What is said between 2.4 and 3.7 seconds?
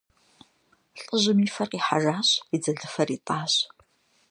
и дзэлыфэр итӀащ.